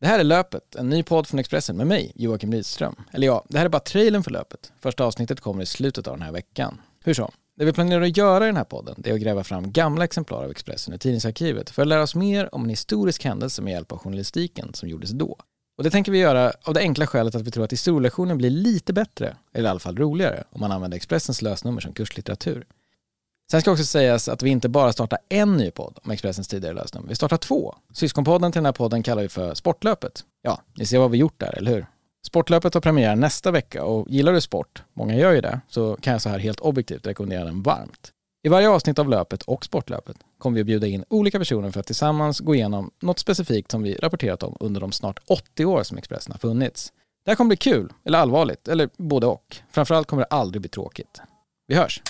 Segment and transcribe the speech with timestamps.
[0.00, 2.96] Det här är Löpet, en ny podd från Expressen med mig, Joakim Rydström.
[3.12, 4.72] Eller ja, det här är bara trailern för Löpet.
[4.80, 6.80] Första avsnittet kommer i slutet av den här veckan.
[7.04, 9.44] Hur som, det vi planerar att göra i den här podden det är att gräva
[9.44, 13.24] fram gamla exemplar av Expressen i tidningsarkivet för att lära oss mer om en historisk
[13.24, 15.36] händelse med hjälp av journalistiken som gjordes då.
[15.78, 18.50] Och det tänker vi göra av det enkla skälet att vi tror att historielektionen blir
[18.50, 22.66] lite bättre, eller i alla fall roligare, om man använder Expressens lösnummer som kurslitteratur.
[23.50, 26.74] Sen ska också sägas att vi inte bara startar en ny podd om Expressens tidigare
[26.74, 27.08] lösnummer.
[27.08, 27.74] Vi startar två.
[27.92, 30.24] Syskonpodden till den här podden kallar vi för Sportlöpet.
[30.42, 31.86] Ja, ni ser vad vi gjort där, eller hur?
[32.26, 36.12] Sportlöpet har premiär nästa vecka och gillar du sport, många gör ju det, så kan
[36.12, 38.12] jag så här helt objektivt rekommendera den varmt.
[38.42, 41.80] I varje avsnitt av löpet och sportlöpet kommer vi att bjuda in olika personer för
[41.80, 45.82] att tillsammans gå igenom något specifikt som vi rapporterat om under de snart 80 år
[45.82, 46.92] som Expressen har funnits.
[47.24, 49.56] Det här kommer bli kul, eller allvarligt, eller både och.
[49.70, 51.20] Framförallt kommer det aldrig bli tråkigt.
[51.66, 52.02] Vi hörs!